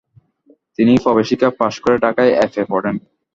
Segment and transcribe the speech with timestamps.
[0.77, 2.95] তিনি প্রবেশিকা পাশ করে ঢাকায় এফ.এ পড়েন।